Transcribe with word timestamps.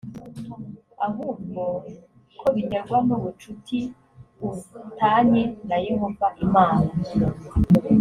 ahubwo 1.07 1.61
ko 2.39 2.47
biterwa 2.55 2.97
n 3.07 3.09
ubucuti 3.17 3.79
u 4.49 4.51
tanye 4.99 5.43
na 5.67 5.77
yehova 5.87 6.27
imana 6.45 6.89